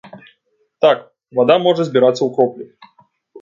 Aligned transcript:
Так, 0.85 0.97
вада 1.41 1.57
можа 1.67 1.87
збірацца 1.89 2.19
ў 2.23 2.29
кроплі. 2.39 2.65